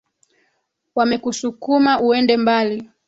[0.95, 2.89] Wamekusukuma uende mbali